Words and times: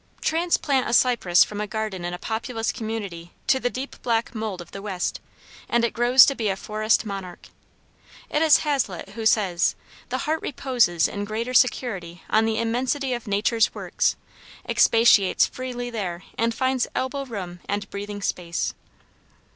Transplant 0.19 0.89
a 0.89 0.93
cypress 0.93 1.43
from 1.43 1.61
a 1.61 1.67
garden 1.67 2.03
in 2.03 2.11
a 2.11 2.17
populous 2.17 2.71
community 2.71 3.33
to 3.45 3.59
the 3.59 3.69
deep 3.69 4.01
black 4.01 4.33
mould 4.33 4.59
of 4.59 4.71
the 4.71 4.81
west, 4.81 5.19
and 5.69 5.85
it 5.85 5.93
grows 5.93 6.25
to 6.25 6.33
be 6.33 6.49
a 6.49 6.55
forest 6.55 7.05
monarch. 7.05 7.49
It 8.27 8.41
is 8.41 8.61
Hazlitt 8.65 9.09
who 9.09 9.27
says 9.27 9.75
"the 10.09 10.17
heart 10.25 10.41
reposes 10.41 11.07
in 11.07 11.23
greater 11.23 11.53
security 11.53 12.23
on 12.31 12.45
the 12.45 12.57
immensity 12.57 13.13
of 13.13 13.27
nature's 13.27 13.75
works, 13.75 14.15
expatiates 14.67 15.45
freely 15.45 15.91
there 15.91 16.23
and 16.35 16.51
finds 16.51 16.87
elbow 16.95 17.25
room 17.25 17.59
and 17.69 17.87
breathing 17.91 18.23
space." 18.23 18.73